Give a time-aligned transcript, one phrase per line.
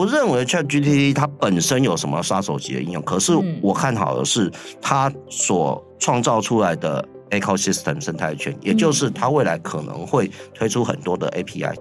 [0.00, 4.50] 不认为 ChatGPT 它本身有什么杀手级的应用，可是我看好的是
[4.80, 11.74] 它所创造出来的 ecosystem 生态圈，也就是它未来可能会推出很多的 API。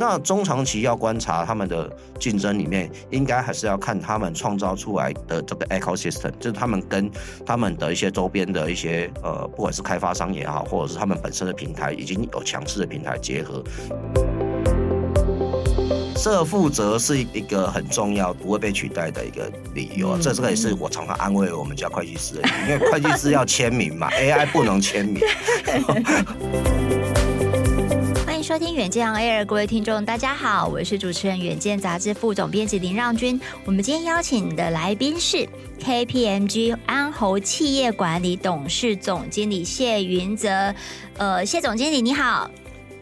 [0.00, 7.10] 那中长期要观察他们的竞争里面，应该还是要看他们创造出来的这个 ecosystem，就是他们跟
[7.44, 13.62] 他们的一些周边的一些呃，不管是开发商也好，或者是他们本身的平台已经有强势的平台结合。
[16.18, 20.18] 这负责是一个很重要、不会被取代的一个理由。
[20.18, 25.22] 这这个也是我常常安慰我们家会计师的，因为会计师要签名嘛， AI 不能签名。
[28.26, 33.40] 欢迎收听远见 Air，各位听众，大家好，我是主持人远见杂志副总编辑林让君。
[33.64, 35.46] 我们今天邀请的来宾是
[35.80, 40.74] KPMG 安侯企业管理董事总经理谢云泽。
[41.18, 42.50] 呃，谢总经理你好。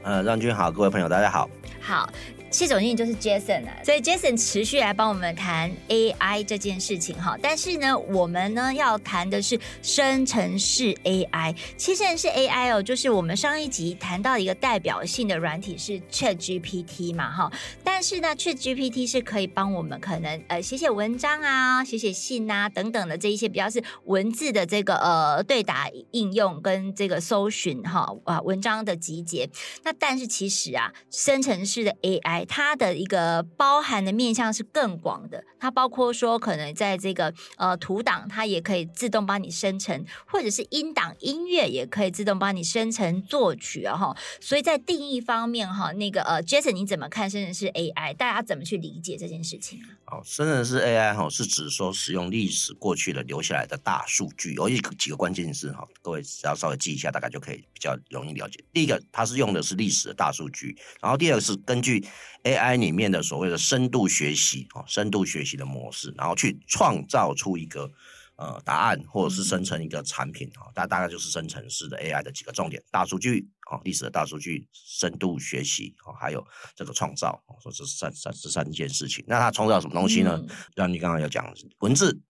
[0.02, 1.48] 呃，让君好，各位朋友大家好。
[1.80, 2.08] 好。
[2.54, 7.36] 谢总经理就是 Jason 啊，所以 Jason 持续来帮我们谈 AI 这件事情哈。
[7.42, 11.52] 但是呢，我们呢要谈的是生成式 AI。
[11.76, 17.52] 其实是 AI 哦，就是我们上一集谈到一个代表性的软体是 ChatGPT 嘛哈。
[17.82, 29.50] 但是呢，ChatGPT 是可以帮我们可能呃写写文章啊、写写信啊等等的这一些比较是文字的这个呃对答应用跟这个搜寻哈啊文章的集结。
[29.82, 44.16] 那但是其实啊，生成式的 AI 它的一个包含的面向是更广的，它包括说可能在这个呃图档，它也可以自动帮你生成，或者是音档音乐也可以自动帮你生成作曲啊哈。
[44.40, 48.14] 所以在定义方面哈，那个呃，Jason 你怎么看甚至是 AI？
[48.14, 50.03] 大家怎么去理解这件事情啊？
[50.06, 58.62] 好，生成式 AI 哈是指说使用历史过去的留下来的大数据，有一个几个关键字哈，各位只要稍微记一下，大概就可以比较容易了解。
[58.70, 62.04] 第一个，它是用的是历史的大数据，然后第二个是根据
[62.42, 67.90] AI 里面的所谓的深度学习啊，深度学习的模式，然后去创造出一个
[68.36, 79.24] 呃答案，或者是生成一个产品啊，大大概就是生成式的 AI 的几个重点：大数据啊，历史的大数据，深度学习啊，还有这个创造啊，说这三三这三件事情。
[79.26, 80.44] 那它创造什么东西呢？
[80.74, 82.20] 让你刚刚有讲文字、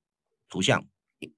[0.48, 0.84] 图像、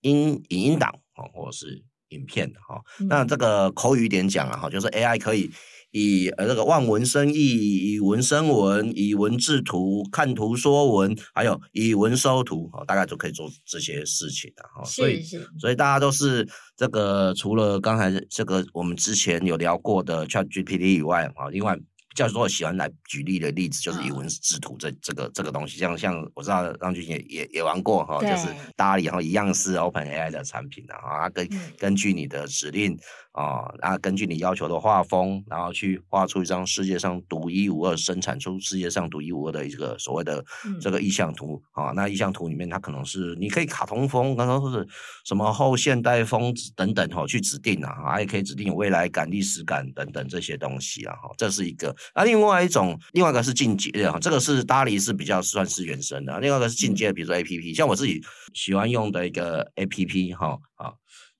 [0.02, 2.80] 音影音档啊，或者是影片的哈。
[3.08, 5.50] 那这个口语一点讲啊，哈，就是 AI 可以。
[5.92, 14.84] 以呃这个望文生义，以文生文，以文制图，看图说文，还有以文收图，哈大概就可以做这些事情的哈。
[14.84, 15.22] 所以，
[15.58, 16.46] 所以大家都是
[16.76, 21.78] 这个，除了刚才这个我们之前有聊过的 ChatGPT 以外，哈，另外。
[22.16, 32.98] 叫做喜欢来举例的例子，就是以文制图这这个这个东西，像像我知道张俊也也也玩过哈，就是搭然后一样是 OpenAI 的产品的哈，根根据你的指令
[33.36, 40.42] 啊，然后根据你要求的画风，然后去画出一张世界上独一无二，生产出世界上独一无二的一个所谓的
[40.80, 41.92] 这个意向图啊。
[41.94, 44.88] 那意向图里面它可能是你可以卡通风，刚刚说是
[45.26, 51.94] 什么后现代风等等哈，去指定啊，还也可以指定有未来感、历史感等等这些东西啊哈，这是一个。
[52.14, 56.40] 那、啊、另外一种，另外一个是进阶的哈，这个是 DALL-E 是比较算是原生的。
[56.40, 58.22] 另外一个是进阶，比如说 A P P，像我自己
[58.54, 60.94] 喜欢用的一个 A P P 哈啊，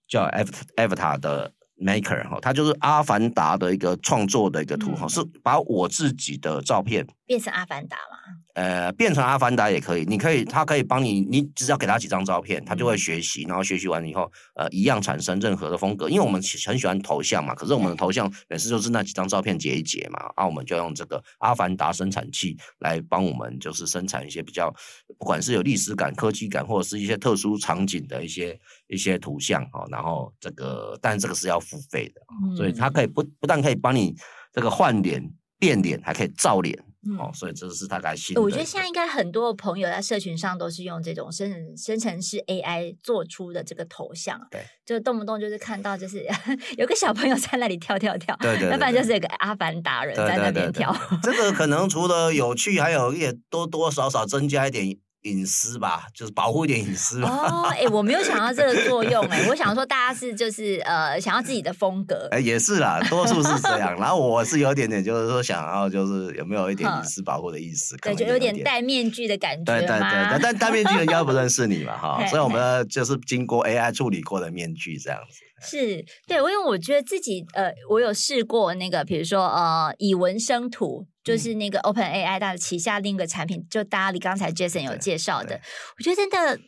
[0.07, 0.29] 叫
[0.77, 8.16] Avatar 的 Maker 哈，它就是阿凡达的一个创作的一个图哈，是把我自己的照片变成阿凡达嘛。
[8.57, 16.09] 呃，变成阿凡达也可以，你可以，他可以帮你，你只要给他几张照片，他就会学习，然后学习完以后，呃，一样产生任何的风格。
[16.09, 24.75] 因为我们很喜欢头像嘛，可是我们的头像每次就是那几张照片截一截嘛，啊，我们就用这个阿凡达生产器来帮我们，就是生产一些比较，
[25.19, 29.85] 不管是有历史感、科技感，或者是一些特殊场景的一些一些图像哈。
[29.91, 32.23] 然后这个，但这个是要付费的，
[32.57, 34.15] 所以它可以不不但可以帮你
[34.51, 35.23] 这个换脸、
[35.59, 36.83] 变脸，还可以造脸。
[37.19, 38.37] 哦，所以这是大概新。
[38.41, 46.27] 我觉得现在应该很多朋友在社群上都是用这种生成生成式 AI 做出的这个头像，对，就动不动就是看到就是
[46.77, 50.95] 有个小朋友在那里跳跳跳，对对，要不然就是有个阿凡达人在那边跳。
[51.23, 54.97] 这个可能除了有趣，还有也多多少少增加一点。
[55.27, 57.29] 隐私吧，就是保护一点隐私吧。
[57.29, 62.29] 哦，哎、欸，我没有想到这个作用、欸，哎，我想说大家是就是呃，想要自己的风格。
[62.31, 63.95] 哎、欸，也是啦，多数是这样。
[63.99, 67.97] 然后我是有点点，就是说想要，就是有没有一点隐私保护的意思？
[67.99, 69.65] 对，就有点戴面具的感觉。
[69.65, 75.41] 对对对对，但戴面具人家不认识你嘛，哈， 所以我们就是经过 AI 处理过的面具这样子。
[75.61, 81.57] 是对，我因为我觉得自己呃，我有试过那个，比如说呃，以文生图，就是。
[81.57, 85.59] 那个 OpenAI 它的旗下另一个产品，就搭理刚才 Jason 有介绍的，
[85.99, 86.61] 我觉得真的。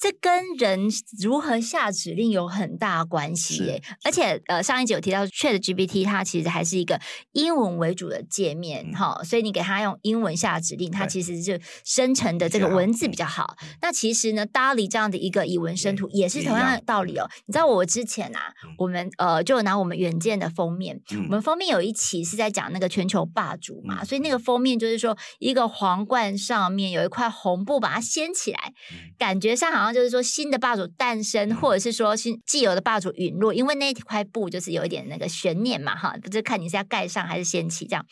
[0.00, 0.88] 这跟人
[1.22, 6.98] 如何下指令有很大关系耶，而且呃，上一集有提到 ChatGPT，它其实还是一个
[7.32, 11.52] 英文为主的界面哈、嗯，所以你给它用英文下指令，它其实就
[11.84, 13.54] 生成的这个文字比较好。
[13.60, 17.28] 嗯、那其实呢，DALL-E 这样的一个以文生图也是同样的道理哦。
[17.44, 29.89] 你知道我之前啊，嗯、我们呃就拿我们远见的封面、嗯，我们封面有一期是在讲那个全球霸主嘛，嗯、所以那个封面就是说一个皇冠上面有一块红布把它掀起来，嗯、感觉上好像。
[29.92, 38.04] 就是说新的霸主诞生，或者是说新既有的霸主陨落，因为那块布就是有一点那个悬念嘛，哈，不是看你是要盖上还是掀起这样。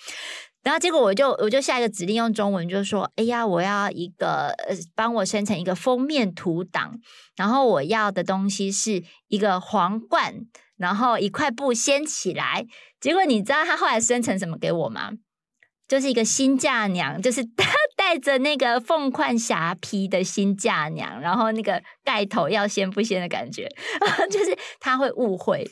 [0.63, 6.99] 然后结果我就我就下一个指令用中文，就说：哎呀，我要一个呃，帮我生成一个封面图档，
[7.37, 10.35] 然后我要的东西是一个皇冠，
[10.77, 12.67] 然后一块布掀起来。
[13.01, 15.13] 结果你知道他后来生成什么给我吗？
[15.88, 23.69] 就是一个新嫁娘，就是她 带着那个凤冠霞帔的新嫁娘，然后那个盖头要掀不掀的感觉，
[24.31, 25.69] 就是他会误会。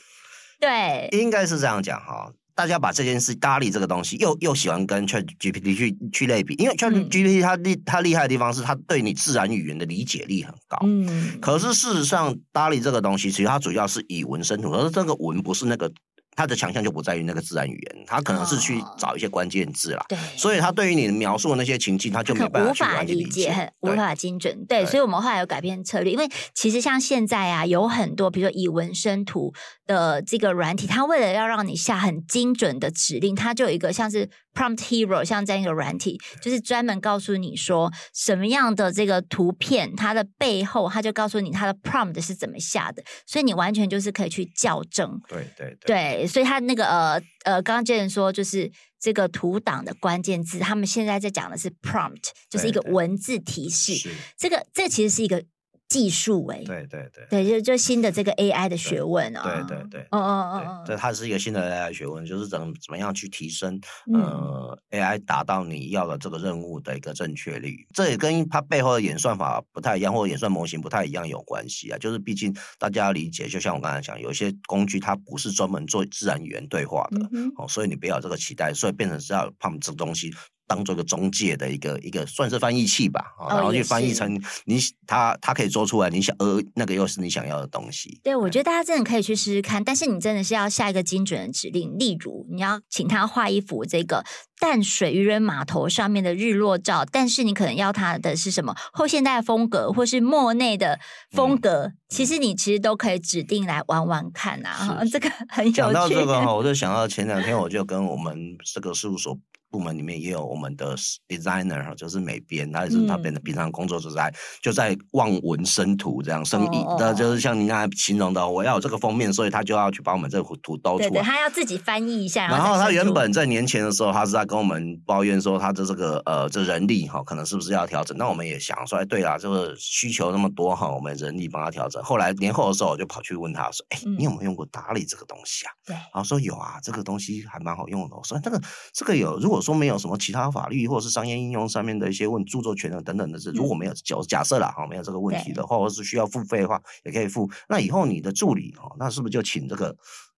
[0.59, 2.31] 对，应该是这样讲哈。
[2.55, 10.79] 大家把这件事 DALL-E 这个东西又又喜欢跟 ChatGPT 去去类比，因为 ChatGPT 它厉它厉害的地方是它对你自然语言的理解力很高。
[10.81, 11.39] 嗯。
[11.39, 15.91] 可是事实上，DALL-E 这个东西其实它主要是以文生图，可是这个文不是那个。
[16.37, 20.05] 它的强项就不在于那个自然语言，他可能是去找一些关键字啦。
[20.07, 24.83] 对，所以他对于你描述的那些情境，他就没办法理解，很无法精准对。
[24.83, 29.51] 对，所以我们后来有改变策略，因为其实像现在啊，有很多比如说以文生图
[29.87, 45.19] 的这个软体，它为了要让你下很精准的指令，它就有一个像是 Prompt Hero 像这样一个软体，就是专门告诉你说什么样的这个图片，它的背后，它就告诉你它的 prompt 是怎么下的，所以你完全就是可以去校正。
[45.27, 45.87] 对对对。
[45.87, 54.09] 对所以他那个呃呃，刚刚 Jason 说，就是这个图档的关键字，他们现在在讲的是 prompt，就是一个文字提示。
[54.37, 55.43] 这个这个其实是一个。
[55.89, 63.79] 技术诶，对对对，对就就新的这个 AI 的学问啊，对对对，哦哦哦，这它是一个新的 AI 学问，就是怎么怎么样去提升
[64.13, 71.97] 呃 AI 达到你要的这个任务的一个正确率，这也跟它背后的演算法不太一样，或者演算模型不太一样有关系啊。
[71.97, 77.19] 就是毕竟大家要理解，就像我刚才讲，有些工具它不是专门做自然语言对话的
[77.57, 80.33] 哦，所以你不要有这个期待，所以变成是要怕这个东西。
[80.67, 84.77] 当做一个中介的一个一个算是翻译器吧，哦、然后去翻译成你
[85.07, 88.19] 他他可以做出来你想呃那个又是你想要的东西。
[88.23, 94.23] 对，我觉得大家真的可以去试试看，但是你真的是要下一个精准的指令，例如你要请他画一幅这个
[94.59, 100.99] 淡水渔人码头上面的日落照，但是你可能要他的是什么后现代风格或是莫内的
[101.31, 105.77] 风格，嗯、其实你其实都可以指定来玩玩看啊，这个很有趣。
[105.77, 109.37] 讲到这个哈，我就想到前两天我就跟我们这个事务所。
[109.69, 110.95] 部门里面也有我们的
[111.27, 121.09] designer，就是美编，他也是他编的平常工作就在、嗯、就在望文生图这样生意那，就是像您刚才形容的，我要有这个封面，所以他就要去把我们这个图兜出来。
[121.09, 122.47] 对，对，他要自己翻译一下。
[122.47, 128.17] 然后他原本在年前的时候，他是在跟我们抱怨说，他的这个呃这人力哈，可能是不是要调整？
[128.17, 132.01] 那我们也想说，哎，对啦，这个需求那么多哈，我们人力帮他调整。
[132.03, 135.71] 后来年后的时候，我就跑去问他说，哎，你有没有用过 DALL-E 这个东西啊？
[135.85, 138.15] 对，然后说有啊，这个东西还蛮好用的。
[138.15, 138.61] 我说这个
[138.93, 147.51] 这个有，如果说没有什么其他法律或者是商业应用上面的一些问著作权等等的事，如果没有假假设了哈，没有这个问题的话，或者是需要付费的话，也可以付。
[147.67, 149.93] 那以后你的助理哈，那是不是就请这个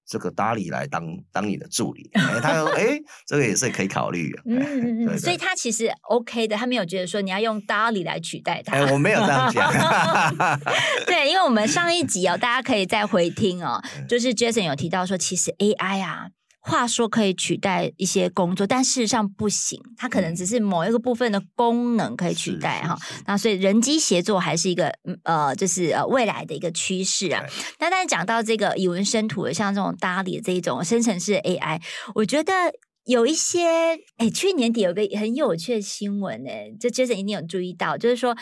[0.07, 2.09] 这个 DALL-E 来当当你的助理？
[2.13, 4.41] 欸、他说，哎、 欸，这个也是可以考虑的。
[4.45, 5.19] 嗯嗯嗯。
[5.19, 8.73] 所以他其实 OK 的，他没有觉得说你要用 DALL-E 来取代他。
[8.75, 9.71] 哎、欸，我没有这样讲。
[11.05, 16.29] 对，因为我们上一集哦，大家可以再回听哦， 就是 Jason 有提到说，其实 AI 啊。
[16.61, 22.97] 话说可以取代一些工作，但事实上不行，它可能只是某一个部分的功能可以取代哈。
[23.25, 27.43] 那所以人机协作还是一个呃，就是呃未来的一个趋势啊。
[27.79, 31.81] 那但是讲到这个以文生图的，像这种 DALL-E 的这一种生成式 AI，
[32.15, 32.53] 我觉得
[33.05, 38.35] 有一些哎，去年底有个很有趣的新闻哎，就 Jason 一定有注意到，就是说。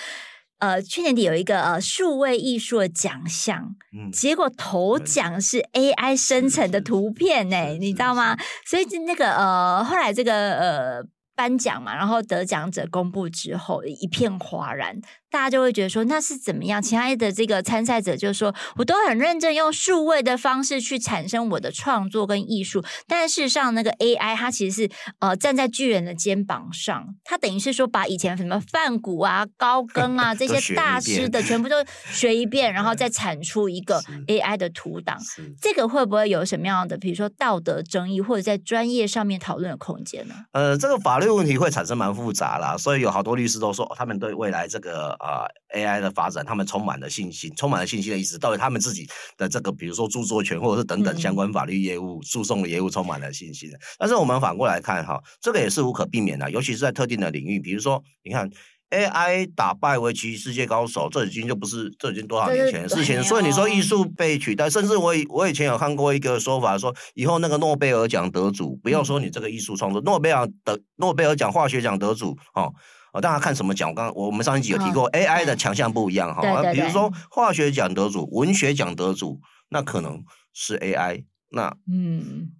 [0.60, 8.36] 呃，去年底有一个呃数位艺术的奖项，嗯，结果头奖是 AI 生成的图片呢，你知道吗？
[8.66, 11.04] 所以那个呃，后来这个呃
[11.36, 15.00] 颁奖嘛，然后得奖者公布之后，一片哗然，
[15.38, 16.82] 大家就会觉得说那是怎么样？
[16.82, 24.90] 其他的这个参赛者就说，我都很认真用数位的方式去产生我的创作跟艺术，但事实上那个 AI 它其实是
[25.20, 31.76] 呃站在巨人的肩膀上，它等于是说把以前什么梵谷啊、高更啊 这些大师的全部都
[32.10, 35.20] 学一遍， 然后再产出一个 AI 的图档。
[35.62, 40.34] 这个会不会有什么样的，比如说道德争议，或者在专业上面讨论的空间呢？
[40.54, 49.06] 呃，这个法律问题会产生蛮复杂啦，所以有好多律师都说，哦、他们对未来这个呃 AI 的发展，他们充满了信心，充满了信心的意思，到底他们自己
[49.38, 53.70] 的这个，比如说著作权或者是等等相关法律业务、诉讼的业务，充满了信心。
[54.00, 58.50] 但是我们反过来看哈，这个也是无可避免的，尤其是在特定的领域，比如说，你看。
[58.90, 63.22] AI 打败围棋世界高手，这已经就不是，这已经多少年前的事情。
[63.22, 72.74] 所以你说艺术被取代，甚至我以我以前有看过一个说法，说以后那个诺贝尔奖得主，不要说你这个艺术创作，诺贝尔的诺贝尔奖化学奖得主，哦
[73.14, 73.90] 哦，大家看什么奖？
[73.90, 76.42] 我刚我们上一集有提过，AI 的强项不一样哈。
[76.74, 80.24] 比如说化学奖得主、文学奖得主，那可能
[80.54, 82.52] 是 AI，那嗯。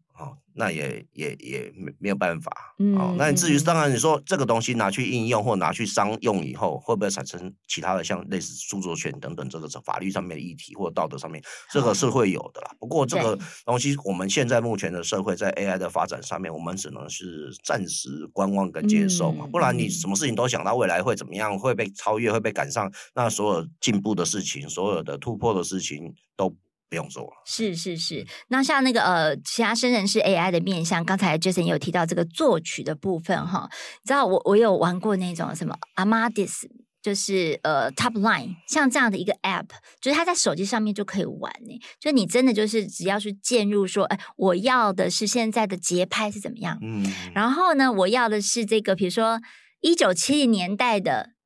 [0.54, 12.72] 那也也也没没有办法，嗯、哦，那至于当然你说这个东西拿去应用或拿去商用以后，会不会产生其他的像类似著作权等等这个法律上面的议题或者道德上面，这个是会有的啦。
[12.80, 26.56] 不过这个东西我们现在目前的社会在 AI 的发展上面，我们只能是暂时观望跟接受嘛，不然你什么事情都想到未来会怎么样，会被超越，会被赶上，那所有进步的事情，所有的突破的事情都。
[26.90, 28.26] 不用做了，是是是。
[28.48, 33.70] 那像那个呃，其他生成式 AI 的面向，刚才 Jason 也有提到这个作曲的部分哈。
[34.04, 36.64] 你知道我我有玩过那种什么 Amadis，
[37.02, 39.68] 就是呃 Top Line，像这样的一个 App，
[40.00, 41.80] 就是它在手机上面就可以玩呢。
[42.00, 46.78] 就你真的就是只要去键入说，哎，我要的是现在的节拍是怎么样？
[46.82, 47.04] 嗯。
[47.34, 49.42] 然后呢，我要的是这个，比如说
[49.82, 51.37] 一九七零年代的。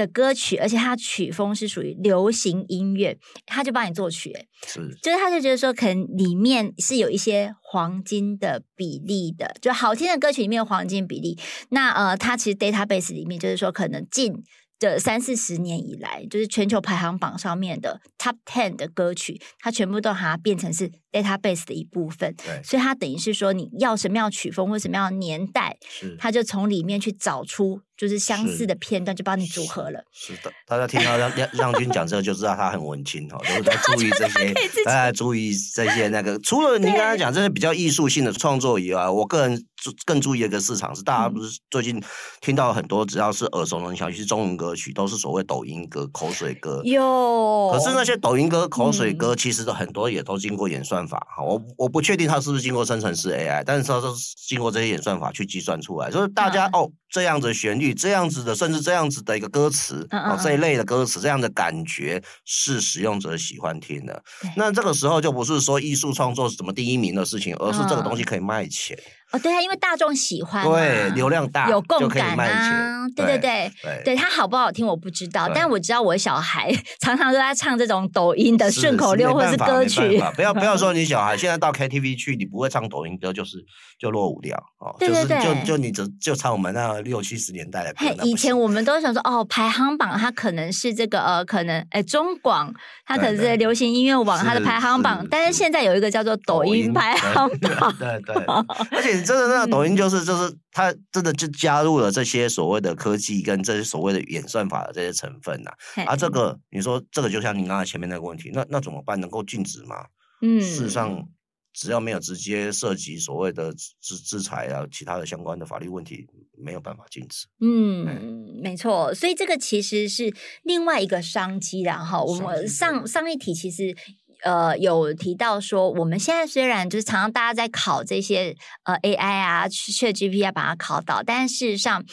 [0.00, 4.32] 的歌曲，而且它曲风是属于流行音乐，他就帮你作曲，
[4.66, 11.38] 是，就是他就觉得说，可能里面是有一些黄金的比例的，就好听的歌曲里面有黄金比例。
[11.68, 14.42] 那呃，它其实 database 里面就是说，可能近
[14.78, 22.34] 这三四十年以来，就是全球排行榜上面的 top ten 的歌曲，它全部都把它变成是 database 的一部分。
[22.36, 27.82] 对，所以它等于是说，你要什么样的曲风或什么样的年代，是，它就从里面去找出。
[28.00, 30.02] 就是相似的片段就帮你组合了。
[30.10, 34.54] 是的，大家听到让让让君讲这个就知道他很文青哈，都在注意这 些，
[34.86, 36.38] 大家注意这些那个。
[36.38, 39.62] 除了您刚才讲这些比较艺术性的创作以外，我个人
[40.06, 42.02] 更注意一个市场是，大家不是最近
[42.40, 46.80] 听到很多只要是耳熟能详，尤其是中文歌曲，都是所谓抖音歌、口水歌。
[46.86, 47.70] 有。
[47.70, 51.44] 可是那些抖音歌、口水歌，其实很多也都经过演算法哈。
[51.44, 56.90] 我我不确定它是不是经过生成式 AI，但是它都是经过这些演算法去计算出来，就是大家哦。
[57.10, 64.22] 这样子旋律，这样子的，甚至这样子的一个歌词，哦，这一类的歌词，这样的感觉是使用者喜欢听的。
[64.56, 68.96] 那这个时候就不是说艺术创作是什么第一名的事情，而是这个东西可以卖钱。
[69.32, 80.20] 哦，对啊，因为大众喜欢，对，流量大，有共感啊，对对对，对它好不好听我不知道，但我知道我小孩 常常都在唱这种抖音的顺口溜或者是歌曲。
[80.34, 83.58] 不要不要说 你小孩现在到 KTV 去，你不会唱抖音歌，就是
[84.00, 88.16] 就落伍掉哦，就是就就你就就唱我们那六七十年代的嘿。
[88.24, 92.74] 以前我们都想说哦，排行榜它可能是这个呃，可能哎中广
[93.06, 98.44] 它可能是流行音乐网它的排行榜，但是现在有一个叫做抖音排行榜，对对，
[98.90, 99.19] 而且。
[99.24, 105.70] 真的，那个抖音就是就是，它真的就加入了这些所谓的科技跟这些所谓的演算法的这些成分呐、
[106.06, 106.16] 啊。
[106.16, 109.20] 这个，你说这个就像你刚才前面那个问题，那那怎么办？
[109.20, 110.06] 能够禁止吗？
[110.42, 111.28] 嗯，事实上，
[111.72, 117.46] 只要没有直接涉及所谓的制制裁啊，其他的相关的法律问题，没有办法禁止。
[117.60, 119.14] 嗯，嗯没错。
[119.14, 121.98] 所以这个其实是另外一个商机啦。
[121.98, 123.96] 哈，我们上上一题其实。
[124.44, 132.04] 呃，有提到说，我们现在虽然就是常常大家在考这些呃 AI 啊，ChatGPT 要把它考到，但事实上，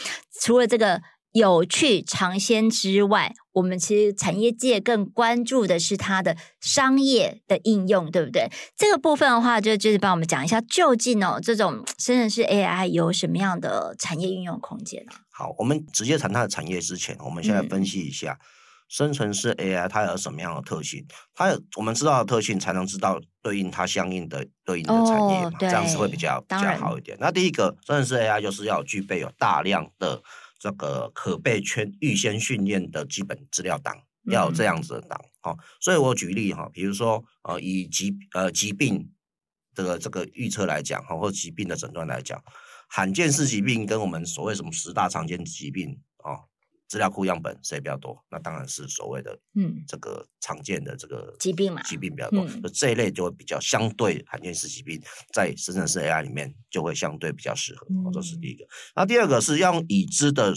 [0.41, 8.50] 除了这个有趣尝鲜之外，我们其实产业界更关注的是它的商业的应用，对不对？
[8.75, 15.12] 这个部分的话，就就是帮我们讲一下，究竟哦，这种深圳市 AI 有什么样的产业应用空间呢？
[15.31, 18.34] 好，我们直接谈它的产业之前，我们先来分析一下。
[18.34, 18.57] 嗯
[18.88, 21.06] 生成式 AI 它有什么样的特性？
[21.34, 27.17] 它有我们知道的特性，才能知道对应它相应的对应的产业嘛，哦、这样子会比较比较好一点。
[27.20, 30.22] 那第一个，生成式 AI 就是要具备有大量的
[30.58, 33.96] 这个可被圈预先训练的基本资料档，
[34.32, 35.20] 要有这样子的档。
[35.41, 39.12] 好、嗯，所以我举例哈，比如说呃，以疾呃疾病
[39.75, 42.41] 这个这个预测来讲哈，或疾病的诊断来讲，
[42.88, 46.48] 罕见式疾病跟我们所谓什么十大常见疾病啊。
[46.88, 48.17] 资料库样本谁比较多？
[48.29, 55.01] 那当然是所谓的嗯，这个常见的这个疾病嘛，疾病比较多，嗯、这一类就会比较相对罕见式疾病，
[55.34, 57.86] 在深圳市 AI 里面就会相对比较适合。
[57.89, 58.65] 嗯、这是第一个。
[58.96, 60.53] 那第二个是用已知的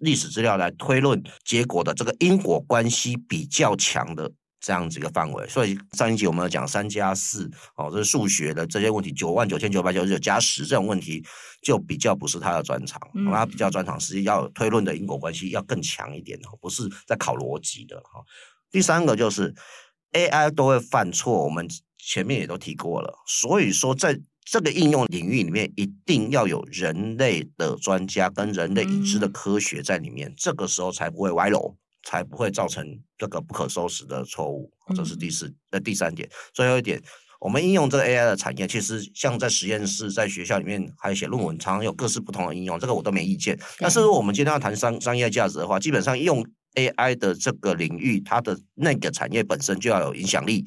[0.00, 4.32] 历史资料来推论结果的这个因果关系比较强的。
[4.64, 11.22] 这样子一个范围，所以上一集我们有讲三加四哦，这是数学的这些问题，九万九千九百九十九加十这种问题
[11.60, 12.98] 就比较不是他的专长，
[13.30, 18.24] 他、嗯、比较专长是要推论的因果关系要更强一点哦，不是在考逻辑的哈。
[18.70, 19.54] 第三个就是
[20.12, 21.68] AI 都会犯错，我们
[21.98, 31.76] 前面也都提过了，所以说在这个应用领域里面，一定要有人类的专家跟人类已知的科学在里面，嗯、这个时候才不会歪楼。
[32.04, 32.86] 才不会造成
[33.18, 36.28] 这个不可收拾的错误，这是第四、那、嗯、第三点。
[36.52, 37.02] 最后一点，
[37.40, 43.58] 我们应用这个 AI 的产业，其实像在实验室、在学校里面还有写论文，常常有各式不同的应用，这个我都没意见。
[43.78, 46.44] 但是如果我们今天要谈商商业价值的话，基本上用
[46.74, 50.64] AI 的这个领域，它的那个产业本身就要有影响力。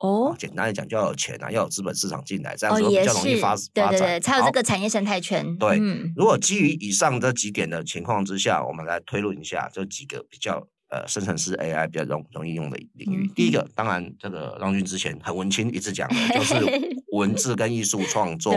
[0.00, 3.90] 哦，简单来讲，就要有钱啊，要有资本市场进来，这样子比较容易发、哦、发展。
[3.90, 5.56] 对对对，才有这个产业生态圈。
[5.56, 10.66] 对，嗯、如果基于以上这几点的情况之下，我们来推论一下这几个比较。
[10.90, 16.54] 呃，生成式 AI 比较容容易用的领域，嗯、第一个当然这个让均之前很文青一直讲的就是
[17.12, 18.54] 文字跟艺术创作，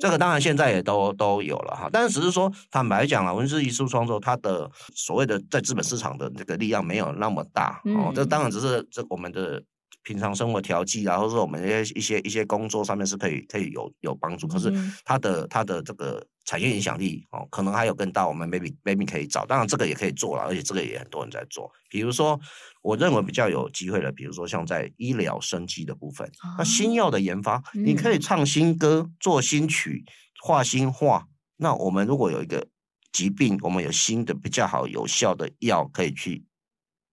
[0.00, 9.62] 这个当然现在也都都有了哈，但是只是说坦白讲啊，文字艺术创作它的所谓的在资本市场的这个力量没有那么大、嗯、哦，这当然只是这我们的。
[10.02, 14.72] 平常生活调剂，然后是我们一些一些一些工作上面是可以可以有有帮助，可是
[15.04, 21.70] 它的它的这个产业影响力哦，可能还有更大，我们 maybe maybe 可以找，当然这个也可以做了，而且这个也很多人在做。
[21.88, 22.38] 比如说，
[22.82, 26.28] 我认为比较有机会的，比如说像在医疗生机的部分，
[26.58, 30.04] 那新药的研发，你可以唱新歌、做新曲、
[30.42, 31.28] 画新画。
[31.56, 32.66] 那我们如果有一个
[33.12, 36.44] 疾病，我们有新的比较好有效的药可以去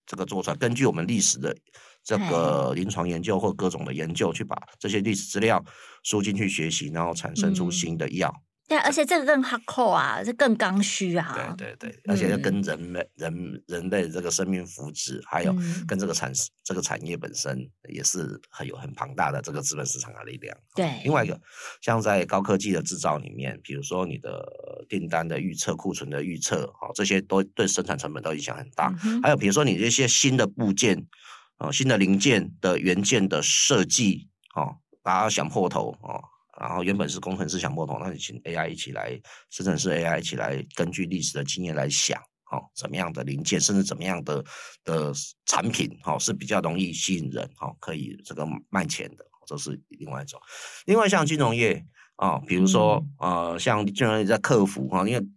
[0.08, 1.56] 这个做出来，根据我们历史的。
[2.10, 5.64] 这个临床研究或各种的研究，去把这些历史资料
[6.02, 8.34] 输进去学习，然后产生出新的药。
[8.36, 11.56] 嗯、对，而且这个更 hardcore 啊，这更刚需啊。
[11.56, 15.54] 对对对，而且要跟人类、嗯、人人类这个生命福祉，还有
[15.88, 20.58] 跟这个产、嗯、这个产业本身，也是很有很庞大的这个资本市场的力量。
[20.74, 21.40] 对，另外一个，
[21.80, 24.44] 像在高科技的制造里面，比如说你的
[24.90, 28.92] 订单的预测、库存的预测，哈，这些都对生产成本都影响很大。
[29.04, 31.06] 嗯、还有比如说你这些新的部件。
[31.60, 36.24] 哦，新的零件的元件的设计，哦，大家想破头哦，
[36.58, 39.20] 然后原本是工程师想破头，那你请 AI 一起来，
[39.50, 42.18] 生成式 AI 一起来，根据历史的经验来想，
[42.52, 44.42] 哦，怎么样的零件，甚至怎么样的
[44.86, 45.14] 的
[45.46, 50.40] 产品，哦，是比较容易吸引人，哦，可以这个卖钱的，这是另外一种。
[50.86, 55.28] 另外像金融业，啊、哦，比如说，嗯、呃，像金融业在客服，哈、哦，因为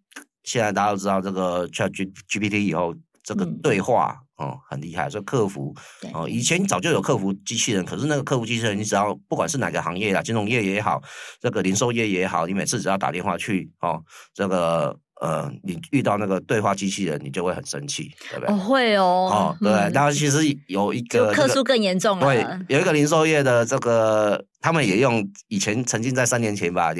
[0.45, 4.23] 现在大家都知道这个 ChatGPT 以后，这个对话。
[4.42, 5.74] 嗯哦，很厉害，所以客服
[6.12, 11.00] 哦，以前早就有客服机器人，可是那个客服机器人，你只要不管是哪个行业啦，金融业也好，
[11.40, 14.02] 这个零售业也好，你每次只要打电话去哦，
[14.35, 18.52] 这个呃，你遇到那个对话机器人，你就会很生气，对不对？
[18.52, 19.05] 哦，会哦。
[19.31, 26.92] 哦，对，然后、嗯、其实有一个客诉更严重了，对，有一个零售业的这个，他们也用以前曾经在三年前吧，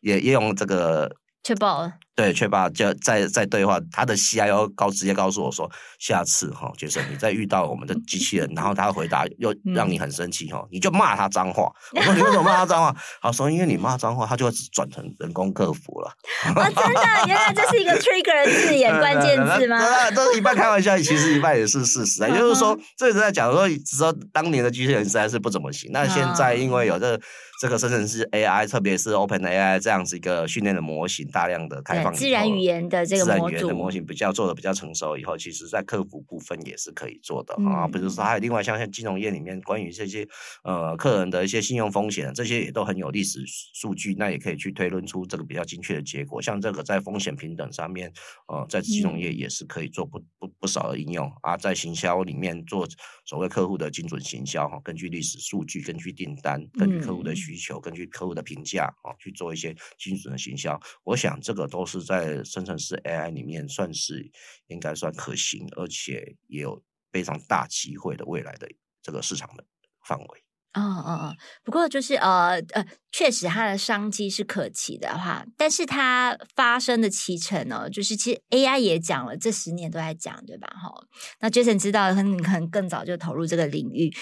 [0.00, 1.10] 也也用这个。
[1.42, 11.72] 确保对，确保就在在对话，他的 CIO 告直接告诉我说，下次哈，杰森你再遇到我们的机器人，然后他回答又 让你很生气哈，你就骂他脏话。
[11.94, 12.94] 我说你为什么骂他脏话？
[13.22, 16.12] 他说因为你骂脏话，他就会转成人工客服了。
[16.54, 19.80] 啊，真的，原来这是一个 trigger 字眼关键字吗？
[20.10, 22.28] 这是一半开玩笑，其实一半也是事实啊。
[22.28, 27.18] 也就是说，这是在讲说，只说当年的机器人实在是不怎么行，那现在因为有这。
[27.60, 37.86] 这个生成式 AI，特别是 Open AI 这样子一个训练的模型，大量的开放自然语言的这个自然语言的模型比较做的比较成熟以后，其实在客服部分也是可以做的、嗯、啊。
[37.86, 40.26] 比如说还有另外像像金融业里面关于这些
[40.64, 46.40] 呃客人的一些信用风险，这些也都很有历史数据，那也可以去推论出这个比较精确的结果。
[46.40, 48.10] 像这个在风险平等上面，
[48.48, 51.58] 呃，在金融业也是可以做不不不少的应用啊。
[51.58, 52.88] 在行销里面做
[53.26, 57.50] 所谓客户的精准行销哈，根据历史数据，根据订单，根据客户的需。
[57.50, 64.30] 需求根据客户的评价啊，去做一些精准的行销，我想这个都是在生成式 AI 里面算是
[64.68, 68.68] 应该算可行，而且也有非常大机会的未来的
[69.02, 69.64] 这个市场的
[70.06, 70.44] 范围。
[70.72, 80.68] 哦哦哦，不过就是呃呃，确实它的商机是可期的哈，但是它发生的期程呢，就是其实 AI 也讲了，这十年都在讲，对吧？
[80.68, 80.94] 哈，
[81.40, 84.14] 那 Jason 知道，可能可能更早就投入这个领域。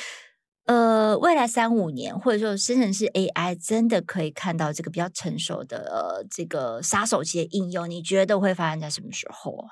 [0.69, 9.69] 呃，未来三五年，或者说生成式 AI 真的可以看到这个比较成熟的呃这个杀手级的应用，你觉得会发生在什么时候啊？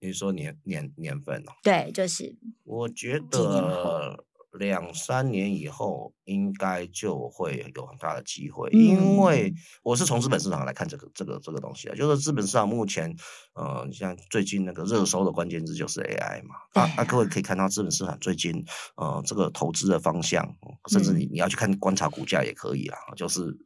[0.00, 1.52] 你说年年年份哦？
[1.62, 2.36] 对，就是。
[2.64, 13.14] 我觉得两三年以后应该就会有很大的机会，嗯、因为我是从资本市场来看这个这个这个东西啊，就是资本市场目前，
[13.54, 18.64] 呃，像最近那个热搜的关键字就是 AI 嘛，啊，那、啊、各位可以看到资本市场最近
[18.96, 20.56] 呃这个投资的方向，
[20.88, 23.56] 甚至你你要去看观察股价也可以啊，就是。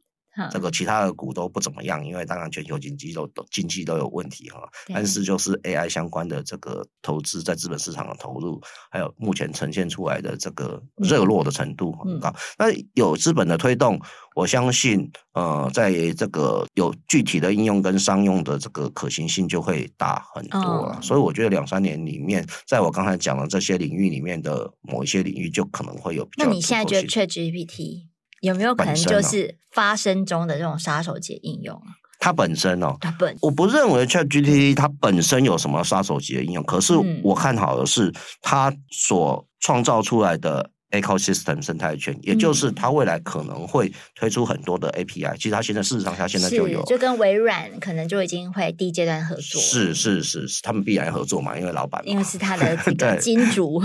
[0.51, 4.67] 这个其他的股都不怎么样，因为当然全球经济都都经济都有问题哈。
[4.87, 12.33] 但是就是 AI 相关的这个投资在资本市场的投入，还有目前呈现出来的这个热络的程度很高。
[12.57, 13.99] 那有资本的推动，
[14.35, 20.99] 我相信呃，在这个有具体的应用跟商用的这个可行性就会大很多了。
[21.01, 26.45] 所以我觉得两三年里面，在我刚才讲的这些领域里面的某一些领域，就可能会有比较。
[26.45, 28.12] 那你现在觉得 ChatGPT？
[28.43, 31.95] 有没有可能就是发生中的这种杀手级应用啊？
[32.19, 45.37] 它本身哦，它本我不认为 ChatGPT 它本身有什么杀手级的应用，可是我看好的是它所创造出来的 ecosystem 生态圈，也就是它未来可能会推出很多的 API。
[45.37, 49.61] 其实它现在事实上它现在就有，就跟微软可能就已经会第一阶段合作。
[49.61, 53.81] 是是是是，他们必然合作嘛，因为老板因为是他的这个 金主。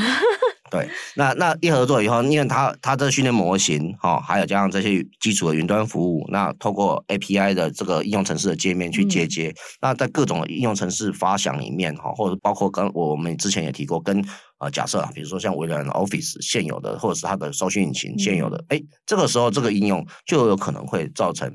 [0.70, 14.24] 对，那那一合作以后，因为它它的训练模型哈、哦，还有加上这些基础的云端服务，那透过 API 的这个应用程式的界面去接接，嗯、那在各种应用程式发想里面哈，或者包括刚我们之前也提过，跟
[14.59, 21.52] 呃假设啊，比如说像微软 Office 现有的，或者是它的搜寻引擎现有的，哎、嗯，这个时候这个应用就有可能会造成。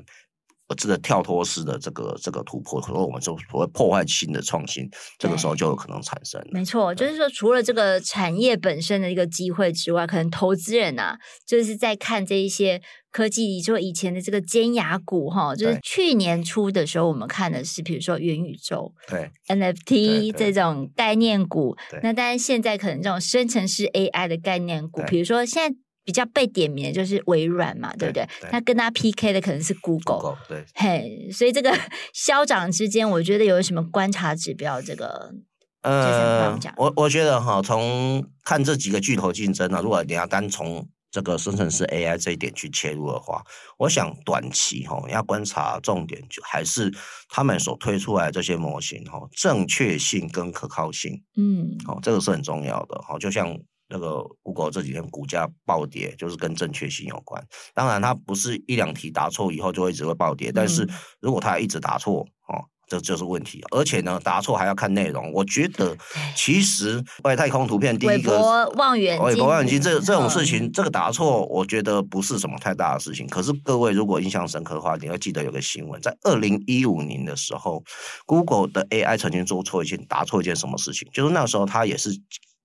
[0.76, 6.42] 这个跳脱式的这个这个突破，和我们就所谓破坏性的创新，这个时候就有可能产生。
[6.50, 21.76] 没错，就是说除了这个产业本身的一个机会之外，可能投资人啊，就是在看这一些科技，就以前的这个尖牙股哈，就是去年初的时候，我们看的是比如说元宇宙、对 NFT 这种概念股。
[22.02, 25.76] 那当然现在可能这种生成式 AI 的概念股，比如说现在。
[26.04, 28.28] 比较被点名的就是微软嘛，对不对？
[28.52, 31.74] 那跟他 PK 的可能是 Google, Google，对，嘿，所以这个
[32.12, 34.82] 消长之间，我觉得有什么观察指标？
[34.82, 35.32] 这个
[35.80, 43.42] 呃，我我觉得哈，从看这几个巨头竞争呢，如果你要单从这个生成式 AI 这一点去切入的话，
[43.78, 46.92] 我想短期哈要观察重点就还是
[47.30, 53.58] 他们所推出来的这些模型哈，正确性跟可靠性，嗯，好，这个是很重要的哈，就像。
[53.88, 57.44] 那个 Google 这几天股价暴跌，就是跟正确性有关。
[57.74, 60.88] 当然，它不是一两题答错以后就会一直会暴跌，但是
[61.20, 63.62] 如果它一直答错，哦，这就是问题。
[63.70, 65.30] 而且呢，答错还要看内容。
[65.32, 65.96] 我觉得
[66.34, 73.26] 其实外太空图片第一个，望远镜，望远镜这这种事情，这个答错，我觉得不是什么太大的事情。
[73.26, 77.84] 可是各位如果印象深刻的话，你要记得有个新闻，在二零一五年的时候
[78.24, 82.10] ，Google 的 AI 曾经做错一件答错一件什么事情，就是那时候它也是。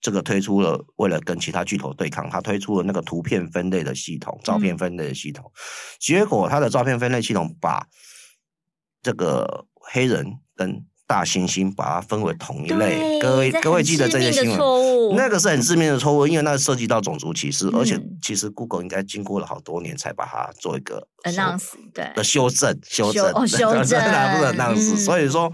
[0.01, 5.45] 这个推出了，为了跟其他巨头对抗，他推出了那个图片分类的系统，照片分类的系统。
[5.45, 5.51] 嗯、
[5.99, 7.85] 结果他的照片分类系统把
[9.01, 13.19] 这个黑人跟大猩猩把它分为同一类。
[13.19, 15.15] 各位各位记得这些新闻？
[15.15, 24.97] 那个是很致命的错误，因为那涉及到种族歧视，嗯、而且其实 Google 应该经过了好多年才把它做一个 announce 对的修正修正 修正，不能 announce。
[25.03, 25.51] 所以说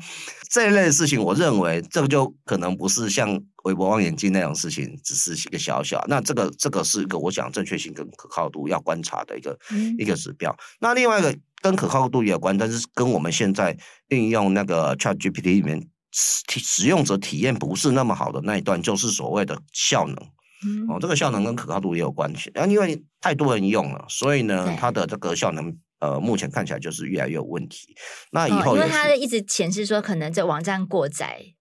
[0.55, 3.43] 这一类的事情，我认为这个就可能不是像。
[3.65, 10.55] 韦伯望远镜那种事情只是一个小小，那这个这个是一个我想正确性跟可靠度要观察的一个、嗯、一个指标。
[10.79, 13.75] 那另外一个跟可靠度也有关，但是跟我们现在
[14.09, 20.15] 运用那个 ChatGPT 里面使使用者体验不是那么好的那一段，就是所谓的效能。
[20.63, 22.51] 嗯、哦，这个效能跟可靠度也有关系。
[22.53, 27.95] 然啊，因为太多人用了，所以呢，它的这个效能呃，目前看起来就是越来越有问题。
[28.31, 31.53] 那以后、哦、因为它一直显示说可能这网站过载。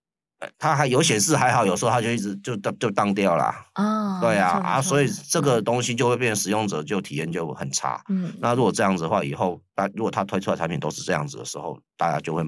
[0.58, 3.64] 它还有显示还好，有时候它就一直就就就当掉啦。
[3.76, 7.98] 哦，对啊啊，所以这个东西就会变成使用者就体验就很差。
[8.10, 12.42] 嗯，那如果这样子的话，以后大如果他推出来的产品都是这样子的时候，大家就会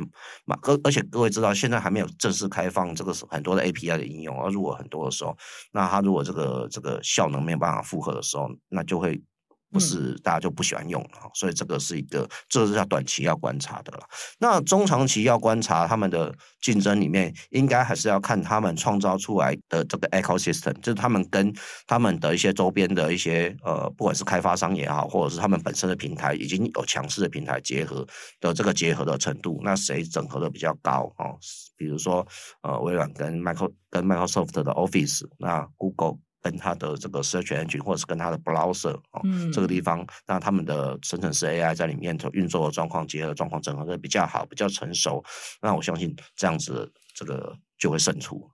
[0.45, 5.35] 嘛，而而且各位知道，现在还没有正式开放这个很多的 API 的应用，而如果很多的时候，
[5.73, 9.23] 那它如果这个这个效能没有办法负荷的时候，那就会。
[9.71, 14.07] 不是大家就不喜欢用了，所以这个是一个，这个是要短期要观察的了。
[14.39, 21.53] 那中长期要观察他们的竞争里面，应该还是要看他们创造出来的这个 ecosystem，就是他们跟
[21.87, 28.07] 他们的一些周边的一些呃，不管是开发商也好，或者是他们本身的平台已经有强势的平台结合
[28.41, 31.37] 的这个结合的程度，那谁整合的比较高哦？
[31.77, 32.27] 比如说
[32.63, 36.19] 呃，微软跟 Micro 跟 Microsoft 的 Office，那 Google。
[36.49, 45.25] 跟它的这个 search engine 或者是跟它的 browser 哦，嗯、这个地方，那他们的生成式 AI 在里面的运作的状况、结合的状况整合的比较好、比较成熟，
[45.61, 48.49] 那我相信这样子这个就会胜出。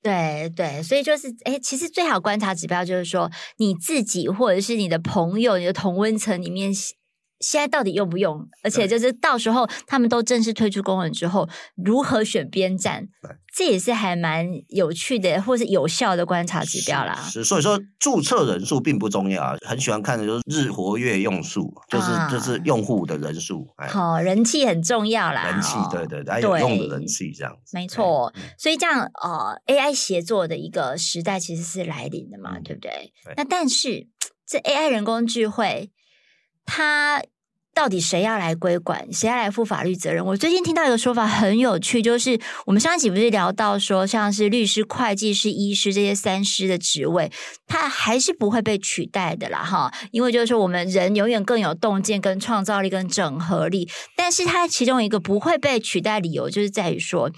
[0.00, 6.72] 对对，所以就是，哎，其实最好观察指标就是说，你自己或者是你的朋友、你的同温层里面。
[7.42, 8.48] 现在到底用不用？
[8.62, 13.08] 而且就是到时候他们都正式推出功能之后，如何选边站？
[13.54, 17.14] 这也是还蛮有趣的，或是有效的观察指标啦。
[17.16, 23.68] 所以说注册人数并不重要，很喜欢看的就是日活跃用数，就是、啊、就是用户的人数。
[23.88, 25.50] 好，人气很重要啦。
[25.50, 27.76] 人气，对对对，还有用的人气这样子。
[27.76, 33.12] 没错，所以这样呃，AI 协作的一个时代其实是来临的嘛，嗯、对不对？
[33.24, 34.08] 对那但是
[34.46, 35.90] 这 AI 人工智慧。
[36.64, 37.20] 他
[37.74, 39.10] 到底谁要来规管？
[39.12, 40.24] 谁要来负法律责任？
[40.24, 47.30] 我最近听到一个说法很有趣，就是我们上一集不是聊到说，像是律师、会计师、医师这些三师的职位，
[47.66, 49.92] 他还是不会被取代的啦，哈。
[50.10, 57.30] 因为就是说，我们人永远更有洞见、跟创造力、跟整合力，但是它其中一个不会被取代理由，就是在于说。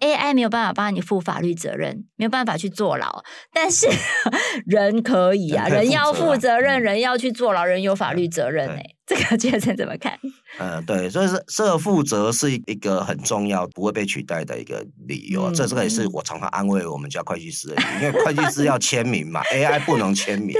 [0.00, 3.86] AI 没有办法帮你负法律责任，没有办法去坐牢，但是
[4.66, 8.82] 人可以啊，人要负责任，人要去坐牢，人有法律责任哎，
[9.14, 10.18] 这个杰森怎么看？
[10.58, 15.44] 嗯， 对，所以是社负责是一个很重要、不会被取代的一个理由。
[15.44, 20.56] 嗯、这这个也是我常常安慰我们家会计师的，因为会计师要签名嘛， AI 不能签名。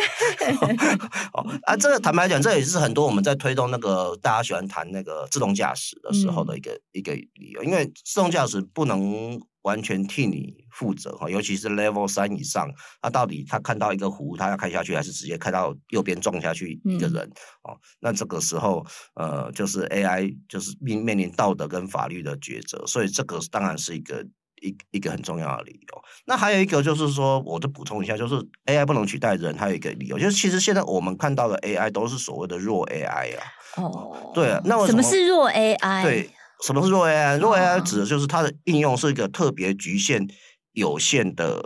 [1.32, 12.68] 哦啊，这个坦白讲，这也是很多我们在推动那个大家喜欢谈那个自动驾驶的时候的一个、嗯、一个理由，因为自动驾驶不能完全替你负责哈，尤其是 Level 三以上，
[13.00, 17.22] 他到底他看到一个湖，他要开下去，还是直接开到右边撞下去一个人？
[17.24, 17.30] 嗯、
[17.64, 24.24] 哦，那这个时候呃，就是 AI 就是面面临道德跟法律的抉择，所以这个当然是一个
[24.60, 26.02] 一一个很重要的理由。
[26.24, 28.34] 那还有一个就是说，我就补充一下，就是
[28.66, 33.42] AI 不能取代人，还有一个理由，就是其实现在我们看到的 AI 都是所谓的弱 AI 啊。
[33.76, 36.02] 哦，对啊，那我什么，什么是弱 AI？
[36.02, 36.30] 对。
[36.64, 37.36] 什么是弱 AI？
[37.40, 40.24] 弱 AI 指的就是它的应用是一个特别局限、
[40.72, 41.62] 有限的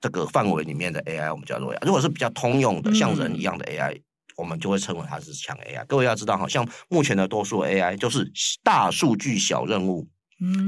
[0.00, 1.84] 这个范围里面的 AI，我们叫做 AI。
[1.84, 4.02] 如果是比较通用的，像人一样的 AI，、嗯、
[4.36, 5.84] 我们就会称为它是强 AI。
[5.86, 8.30] 各位要知道，好像目前的多数 AI 就是
[8.62, 10.08] 大数据小任务。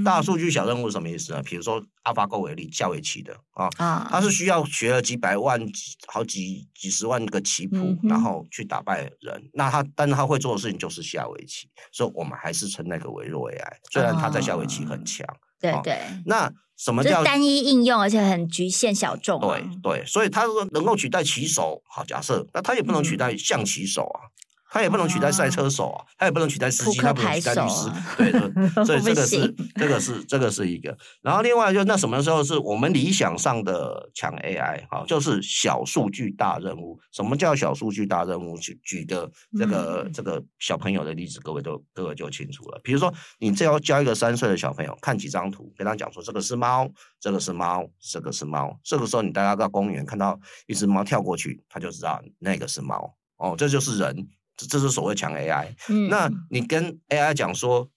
[0.04, 1.42] 大数据小任务是什么意思呢？
[1.42, 3.36] 比如说 AlphaGo 为例，下围棋的
[3.76, 5.60] 啊，它是需要学了几百万、
[6.06, 9.50] 好几几十万个棋谱，嗯、然后去打败人。
[9.52, 13.72] 那他，但是他会做的事情就是下围棋，所以我们还是称那个为弱 AI。
[13.90, 15.26] 虽然他在下围棋很强，
[15.72, 15.98] 对对。
[16.26, 19.58] 那什么叫单一应用，而且很局限小众、啊？
[19.82, 24.20] 对对，所以他如果能够取代棋手，好假设，那他也不能取代象棋手啊。
[24.68, 28.84] 嗯他也不能取代赛车手啊，他也不能取代司机，他不能取代律师，对的。
[28.84, 30.94] 所以 这个是这个是这个是一个。
[31.22, 35.04] 然后另外就那什么时候是我们理想上的抢 AI 啊？
[35.06, 36.98] 就是小数据大任务。
[37.12, 38.58] 什么叫小数据大任务？
[38.58, 42.80] 举举个这个这个小朋友的例子，各位都各位就清楚了。
[42.82, 48.78] 比如说，你只要教一个三岁的小朋友看几张图，跟他讲说这个是猫，这个是猫，这个是猫。
[48.82, 54.28] 这个时候你带他到公园看到一只猫跳过去，他就知道那个是猫哦，这就是人。
[54.56, 55.74] 这这是所谓强 AI。
[55.88, 57.88] 嗯，那你跟 AI 讲说，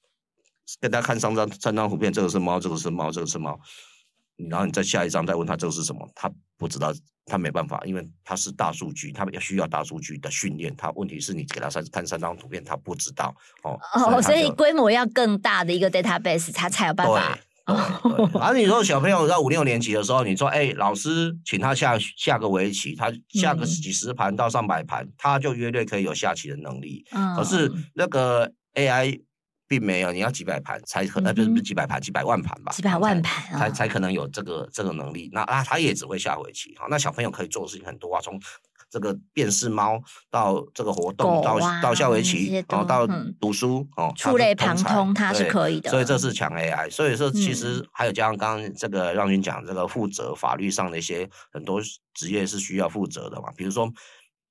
[0.81, 3.59] 给大家看三张三张图片，这个是猫，这个是猫，这个是猫。
[4.49, 6.93] 然后你再下一张再问他这个是什么，他不知道，
[7.25, 10.73] 他没办法，因为他是大数据，他需要大数据的训练。
[10.77, 13.77] 他问题是你给他三看三张图片，他不知道哦。
[13.93, 17.37] 哦，所以规模要更大的一个 database，他才有办法。
[18.33, 27.05] 而、啊、你说小朋友到五六年级的时候，你说哎、欸，老师请他下下个围棋，他下个几十盘到上百盘，嗯、他就约略可以有下棋的能力。
[27.11, 29.21] 嗯、可是那个 AI
[29.67, 32.71] 并没有，你要几百盘才可能，不是不是几百盘，几百万盘吧？
[32.71, 35.29] 几百万盘才才可能有这个这个能力。
[35.31, 36.75] 那啊，他也只会下围棋。
[36.77, 38.39] 好，那小朋友可以做的事情很多啊，从
[38.89, 43.07] 这个辨识猫到这个活动，啊、到到下围棋，然后到
[43.39, 45.89] 读书哦，触类旁通，它是可以的。
[45.91, 46.89] 所以这是强 AI。
[46.89, 51.79] 所以说，其实还有加上刚刚这个让军讲这个负责法律上的一些很多
[52.13, 53.51] 职业是需要负责的嘛。
[53.55, 53.91] 比如说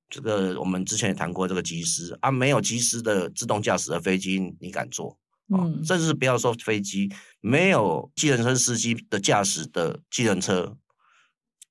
[0.09, 5.19] 这个我们之前也谈过这个机师啊，没有机师的自动驾驶的飞机你敢坐？
[5.53, 10.77] 嗯，甚至不要说飞机，没有计程车司机的驾驶的计程车。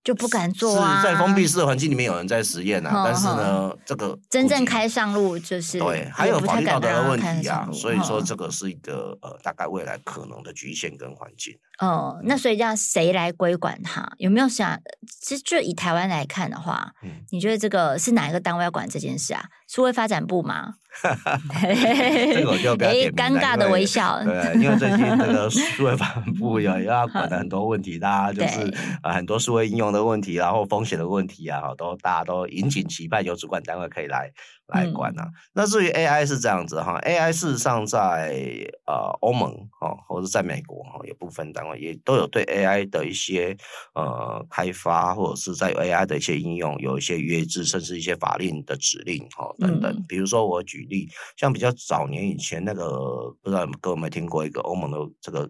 [0.08, 1.04] 就不敢做啊！
[1.04, 11.54] 在封闭式的环境里面有人在实验啊，但是呢，这个真正开上路就是对，还有法律道德的问题啊，所以说这个是一个呃，大概未来可能的局限跟环境。
[11.80, 14.10] 哦，那所以要谁来规管它？
[14.17, 14.80] 有没有想？
[15.22, 16.93] 其实就以台湾来看的话，
[17.30, 19.43] 你觉得这个是哪一个单位要管这件事啊？
[19.67, 20.75] 数位发展部吗？
[22.34, 23.39] 这个我就不要点名了。
[23.39, 24.19] 尴尬的微笑。
[24.23, 34.32] 对，因为最近这个数位发展部 有要管的很多问题，大家就是啊很多数位应用的问题，然后风险的问题啊，都大家都引颈期盼有主管单位可以来
[34.67, 35.30] 来管啊。
[35.53, 38.34] 那至于 AI 是这样子哈，AI 事实上在
[38.88, 43.56] 呃欧盟哈或者在美国哈也不部分单位也都有对 AI 的一些
[43.93, 50.06] 呃开发，或者是在 AI 的一些应用有一些约制，甚至一些法令的指令哈等等。
[50.08, 52.86] 比如说我举例，像比较早年以前那个，
[53.43, 55.49] 不知道各位有没有听过一个欧盟的这个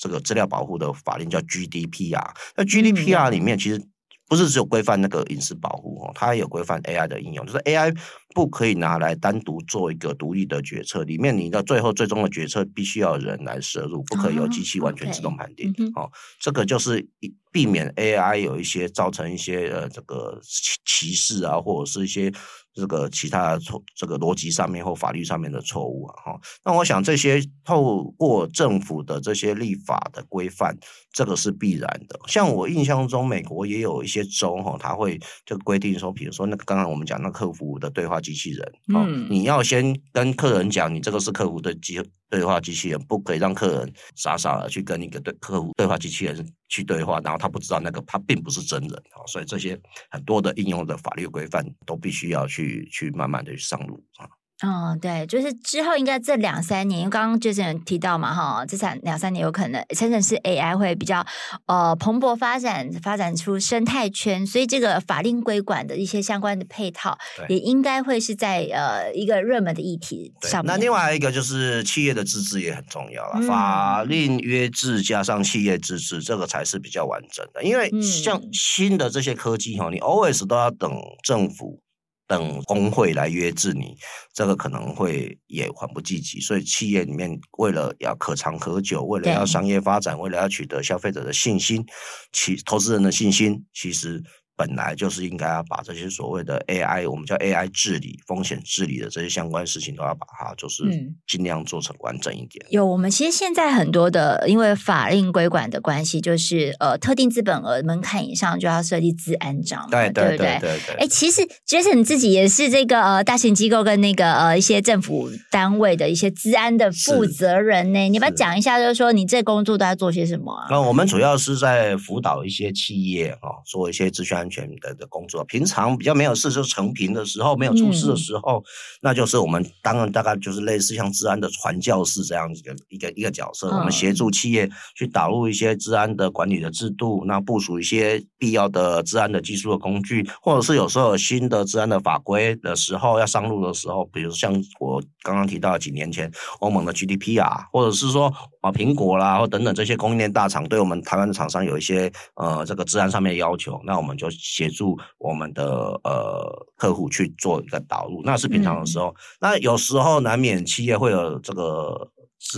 [0.00, 2.28] 这个资料保护的法令叫 GDPR。
[2.56, 3.80] 那 GDPR 里面其实。
[4.26, 7.96] 不是只有规范那个隐私保护哦，它也有规范 AI 的应用，就是 AI
[8.34, 15.70] 不可以拿来单独做一个独立的决策，里面你的最后最终的决策必须要有人来摄入，不可以由机器完全自动判定。
[15.70, 16.00] 哦，okay.
[16.00, 16.10] 哦，
[16.40, 17.06] 这个就是
[17.52, 22.32] 避免 AI 有一些造成一些呃这个歧歧视啊，或者是一些。
[22.74, 30.76] 这个其他的错，这个逻辑上面或法律上面的错误啊，哈，那我想这些透过政府的这些立法的规范，
[31.12, 32.18] 这个是必然的。
[32.26, 42.02] 像我印象中，美国也有一些州哈，他会就规定说，比如说那个刚刚我们讲那客服的对话机器人，嗯，你要先跟客人讲，你这个是客服的机
[42.34, 54.28] 对话机器人，不可以让客人傻傻的去跟一个对客户对话机器人去对话，然后他不知道那个他并不是真人啊，所以这些很多的应用的法律规范都必须要去去慢慢的去上路啊。
[54.62, 61.26] 嗯，对，就是之后应该这两三年，因为刚刚 Jason 提到嘛，哈，这三两三年有可能生成式 AI 会比较
[61.66, 70.72] 呃蓬勃发展，发展出生态圈，所以这个法令规管的一些相关的配套，也应该会是在呃一个热门的议题上面。
[70.72, 77.62] 那另外一个就是企业的资质也很重要了，嗯、法令约制加上企业资质，这个才是比较完整的。
[77.64, 80.90] 因为像新的这些科技哈，你 always 都要等
[81.24, 81.83] 政府。
[82.26, 83.96] 等工会来约制你，
[84.32, 91.84] 这个可能会也缓不济急，所以企业里面为了要可长可久，为了要商业发展，为了要取得消费者的信心，
[92.32, 94.22] 其投资人的信心，其实。
[94.56, 100.84] 本来就是应该要把这些所谓的 AI，我们叫 AI 治理、风险治理的这些相关事情，都要把它就是
[101.26, 102.64] 尽量做成完整一点。
[102.66, 110.94] 嗯、有，我们其实现在很多的，因为法令规管的关系，就是呃特定资本额门槛以上就要设立资安章，对对对对对，对。
[110.94, 120.66] 哎、欸，其实 Jason 自己也是这个呃大型机构跟那个呃一些政府单位的一些资安的负责人呢，你要不要讲一下，就是说你这工作都在做些什么啊？
[120.70, 128.64] 那我们主要是在辅导一些企业啊、哦，做一些资讯安全的的工作，平常比较没有事，就成平的时候，没有出事的时候，嗯、
[129.00, 146.30] 那就是我们当然大概就是类似像治安的传教士这样一个一个一个角色，嗯、我们协助企业去导入一些治安的管理的制度，那部署一些必要的治安的技术的工具，或者是有时候有新的治安的法规的时候要上路的时候，比如像我刚刚提到几年前
[146.60, 154.98] 欧盟的 GDPR，或者是说啊苹果啦或等等这些供应链大厂对我们台湾的厂商有一些呃这个治安上面的要求，那我们就协助。
[155.18, 155.64] 我们的
[156.04, 159.08] 呃客户去做一个导入，那是平常的时候。
[159.08, 162.10] 嗯、那有时候难免企业会有这个。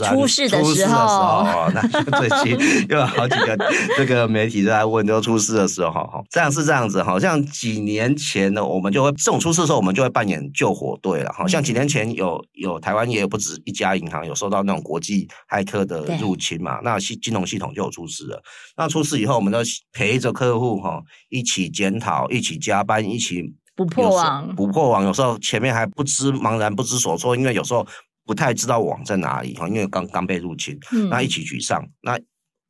[0.05, 1.83] 出事的时候，那
[2.21, 3.57] 最近又有好几个
[3.97, 18.43] 这个媒体在问，就出事的时候，哈，这样是这样子，好像几年前呢，我们就会这种出事的时候，我们就会扮演救火队了，好像几年前有有台湾也有不止一家银行有受到那种国际骇客的入侵嘛，那系金融系统就有出事了。
[18.77, 19.61] 那出事以后，我们都
[19.93, 25.05] 陪着客户哈，一起检讨，一起加班，一起补破网，补破网。
[25.05, 27.87] 有时候前面还不知茫然不知所措，因为有时候。
[28.27, 32.19] 不太知道网在哪里哈，因为刚刚被入侵，嗯、那一起沮丧，那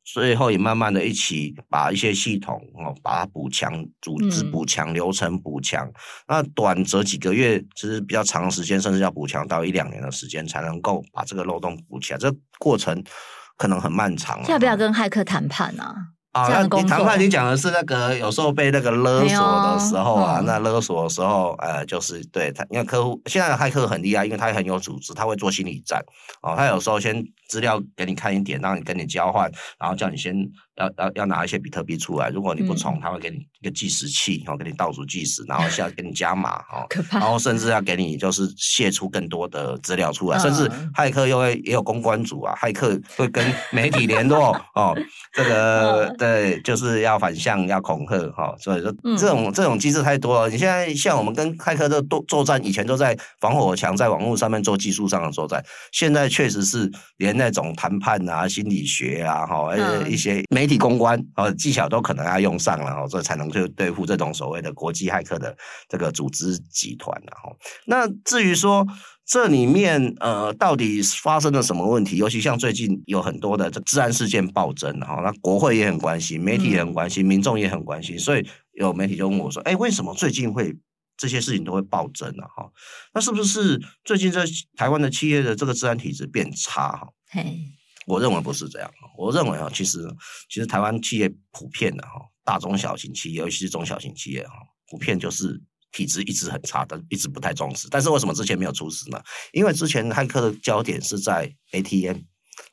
[0.05, 5.91] 最后也慢慢的一起把一些系统哦，把它补强，组织补强，流程补强。
[6.27, 12.19] 那短则几个月，其实比较长的时间，甚至要补强到一两年的时间，才能够把这个漏洞补起来。
[12.19, 13.03] 这过程
[13.57, 14.41] 可能很漫长。
[14.47, 15.93] 要不要跟骇客谈判呢？
[16.37, 25.99] 啊，那你谈判，你讲的是那个有时候被那个勒索的时候啊，那勒索的时候，呃，就是对他，因为客户现在的骇客很厉害，因为他很有组织，他会做心理战，
[26.41, 30.35] 哦，他有时候先资料给你看一点，让你跟你交换，然后叫你先。
[30.77, 44.95] 要要要拿一些比特币出来，如果你不充，他会给你一个计时器，然后给你倒数计时，然后下给你加码， 哈，然后甚至要给你就是泄出更多的资料出来，甚至骇客又会也有公关组啊，骇客会跟 媒体联络哦，
[45.33, 50.47] 这个对，就是要反向要恐吓哈，所以说这种这种机制太多了。
[50.47, 59.73] 你现在像我们跟骇客的作作战，以前都在防火墙，在网络上面做技术上的作战，现在确实是连那种谈判啊、心理学啊，哈，
[60.07, 65.55] 一些媒媒体公关啊技巧都可能要用上了哦，这才能去对付这种所谓的国际骇客的
[65.87, 67.55] 这个组织集团然后。
[67.85, 68.85] 那至于说
[69.25, 80.75] 这里面呃到底发生了什么问题，尤其像最近有很多的这治安事件暴增哈，那国会也很关心，媒体也很关心，民众也很关心，所以有媒体就问我说：“哎，为什么最近会
[81.17, 82.47] 这些事情都会暴增啊？
[82.55, 82.71] 哈，
[83.13, 84.43] 那是不是最近这
[84.75, 87.59] 台湾的企业的这个治安体质变差哈？”嘿。
[88.05, 88.89] 我认为不是这样。
[89.17, 90.07] 我认为啊，其实
[90.47, 92.11] 其实台湾企业普遍的哈，
[92.45, 94.53] 大中小型企业，尤其是中小型企业哈，
[94.89, 95.61] 普遍就是
[95.91, 97.89] 体质一直很差的，一直不太重视。
[97.91, 99.21] 但是为什么之前没有出事呢？
[99.51, 102.19] 因为之前骇客的焦点是在 ATM，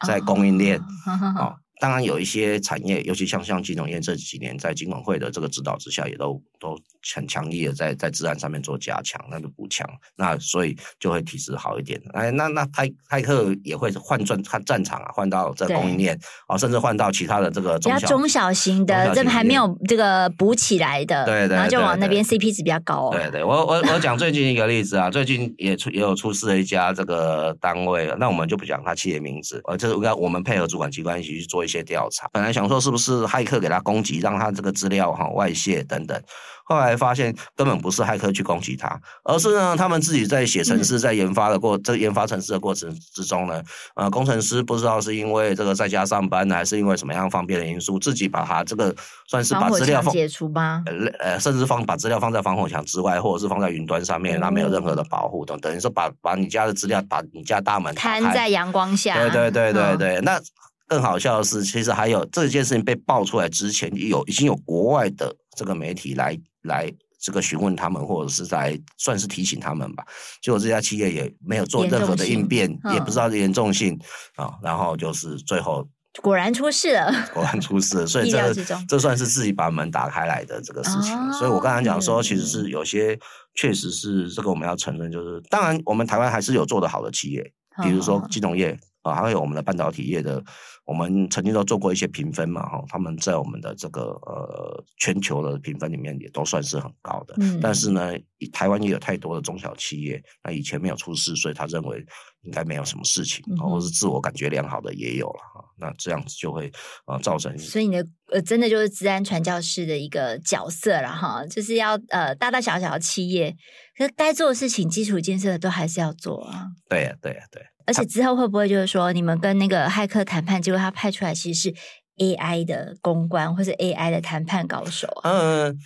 [0.07, 1.57] 在供应链啊。
[1.85, 6.75] 当然有一些产业，尤其像像金融业这几年在金管会的这个指导之下，也都都
[7.15, 12.01] 很强力的在在治安上面做加强，那就补强，那所以就会体质好一点。
[12.15, 23.13] 哎，那那泰泰克也会换转换战场啊，换到这供应链啊，甚至换到其他的这个中小比较中小型的，这还没有这个补起来的，对，对对，然后就往那边 CP 值比较高，哦。
[23.13, 32.29] 对对，我我我讲最近一个例子啊，最近也出也有出事的一家这个单位，那我们就不讲他企业名字，呃，就是该我们配合主管机关一起去做一些调查。
[32.33, 36.21] 本来想说是不是骇客给他攻击，让他这个资料哈外泄等等，
[36.65, 43.63] 后来发现根本不是骇客去攻击他，而是呢他们自己在写程式，在研发的过这研发程式的过程之中呢，
[43.97, 48.95] 呃工程师不知道是因为这个在家上班呢，还是因为什么样方便的因素，自己把他这个
[49.27, 50.83] 算是把资料放解除吗？
[51.21, 60.41] 呃甚至放把资料放在防火墙之外，或者是放在云端上面，那没有任何的保护等，等于说把把你家的资料把你家大门摊在阳光下，对对对对对，那。
[60.87, 70.05] 更好笑的是，其实还有这件事情被爆出来之前，有已经有国外的这个媒体来来这个询问他们，或者是来算是提醒他们吧。
[70.43, 73.99] 结果这家企业也没有做任何的应变，也不知道严重性
[74.37, 74.55] 啊、哦。
[74.63, 75.89] 然后就是最后
[76.21, 78.07] 果然出事了， 果然出事了。
[78.07, 78.53] 所以 这
[78.87, 81.17] 这算是自己把门打开来的这个事情。
[81.17, 83.19] 哦、所以我刚才讲说，其实是有些
[83.55, 87.43] 确实是这个我们要承认，就是当然我们台湾还是有做得好的企业，
[87.83, 90.45] 比如说金融业啊，还有我们的半导体业的。
[90.85, 97.35] 我们曾经都做过一些评分嘛，哈，他们在我们的这个呃全球的评分里面也都算是很高的。
[97.39, 97.59] 嗯。
[97.61, 98.13] 但是呢，
[98.53, 102.05] 台湾也有太多的中小企业，那以前没有出事，所以他认为
[102.43, 105.65] 应该没有什么事情，嗯、或者是自我感觉良好的也有了哈。
[105.77, 106.71] 那这样子就会
[107.07, 107.57] 呃造成。
[107.59, 113.55] 所以你的呃真的就是治安传教士的一个角色了哈，就是要呃大大小小的企业，
[113.97, 116.67] 可是该做的事情、基础建设都还是要做啊。
[116.89, 117.63] 对呀，对呀，对。
[117.87, 121.75] 而且之后会不会就是说，你们跟那个骇客谈判，结果他派出来其实是
[122.17, 125.07] AI 的公关，或是 AI 的谈判高手？
[125.23, 125.77] 嗯，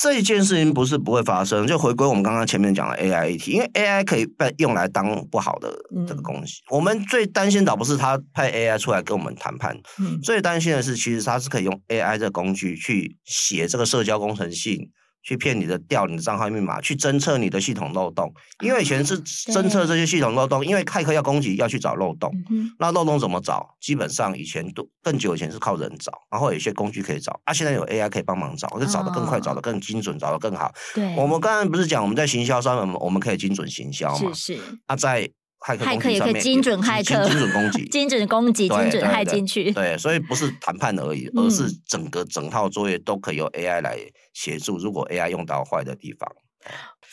[0.00, 1.66] 这一件事情不是不会发生。
[1.66, 5.70] 就回归我们刚刚前面讲的 AI 议题，因为 AI 可以被用来当不好的
[6.06, 6.62] 这个东西。
[6.70, 14.90] 嗯、我们最担心倒不是他派 AI 出来跟我们谈判，嗯、最担心的是，其实他是可以用 AI 这个工具去写这个社交工程性。
[15.22, 18.32] 去骗你的，调你的账号密码，去侦测你的系统漏洞。
[18.60, 22.32] 因为以前是侦测这些系统漏洞，因为骇客要攻击，要去找漏洞。
[22.78, 23.76] 那漏洞怎么找？
[23.80, 27.40] 基本上以前都更久以前是靠人找，然后有一些工具可以找。
[27.44, 30.72] 啊，现在有 AI 可以帮忙找，就找得更快，找得更精准，找得更好。
[30.94, 34.32] 对，我们刚才不是讲我们在行销上面，我们可以精准行销嘛？
[34.34, 34.62] 是是。
[34.86, 35.30] 啊，在
[35.64, 39.70] 骇客骇客也可以精准骇客， 精准攻击，精准攻击，精准骇进去。
[39.72, 43.98] 对，所以不是谈判而已，而是整个整套作业都可以由 AI 来
[44.32, 46.28] 协助，如果 AI 用到坏的地方。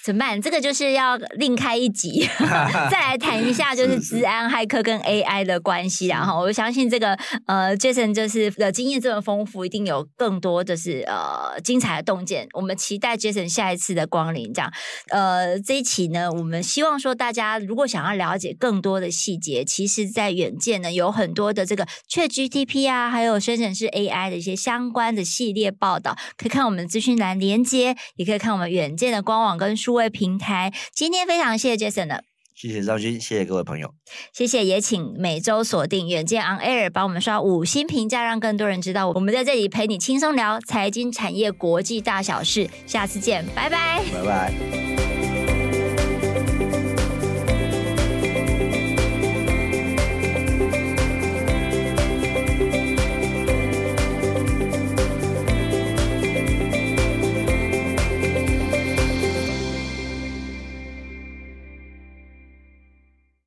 [0.03, 0.41] 怎么办？
[0.41, 2.25] 这个就是要另开一集，
[2.89, 6.07] 再来谈一下，就是治安骇客跟 AI 的关系。
[6.07, 12.47] 然后我相信这个呃，Jason 就是的经验这么丰富，一定有更多就是呃精彩的洞见。
[12.53, 14.53] 我们期待 Jason 下一次的光临。
[14.53, 14.71] 这样
[15.09, 29.78] 呃，这一期呢，我们希望说大家如果想要了解更多的细节，其实在远见呢有很多的这个 ChatGPT 啊，还有生成式 AI 的一些相关的系列报道，可以看我们的资讯栏连接，也可以看我们远见的官网跟书。
[29.79, 32.23] 数位平台，今天非常谢谢 Jason 的，
[32.53, 33.93] 谢谢张军，谢谢各位朋友，
[34.33, 45.08] 谢谢，也请每周锁定远见 On Air，帮我们刷五星评价，让更多人知道我们在这里陪你轻松聊财经产业国际大小事，下次见，拜拜，拜拜。